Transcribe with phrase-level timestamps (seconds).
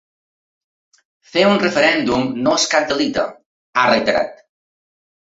[1.33, 3.25] Fer un referèndum no és cap delicte,
[3.75, 4.41] ha reiterat.